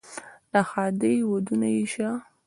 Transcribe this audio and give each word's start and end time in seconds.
د 0.51 0.53
ښادۍ 0.69 1.17
ودونه 1.31 1.67
یې 1.75 1.83
شه، 1.93 2.09